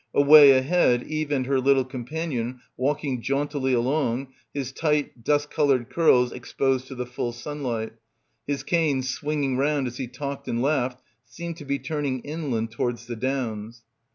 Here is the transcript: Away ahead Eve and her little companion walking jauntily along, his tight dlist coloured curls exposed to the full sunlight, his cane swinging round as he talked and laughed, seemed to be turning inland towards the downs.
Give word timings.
Away 0.15 0.49
ahead 0.57 1.03
Eve 1.03 1.31
and 1.31 1.45
her 1.45 1.59
little 1.59 1.85
companion 1.85 2.61
walking 2.75 3.21
jauntily 3.21 3.73
along, 3.73 4.33
his 4.51 4.71
tight 4.71 5.23
dlist 5.23 5.51
coloured 5.51 5.91
curls 5.91 6.31
exposed 6.31 6.87
to 6.87 6.95
the 6.95 7.05
full 7.05 7.31
sunlight, 7.31 7.93
his 8.47 8.63
cane 8.63 9.03
swinging 9.03 9.57
round 9.57 9.85
as 9.85 9.97
he 9.97 10.07
talked 10.07 10.47
and 10.47 10.59
laughed, 10.59 11.03
seemed 11.23 11.57
to 11.57 11.65
be 11.65 11.77
turning 11.77 12.21
inland 12.21 12.71
towards 12.71 13.05
the 13.05 13.15
downs. 13.15 13.83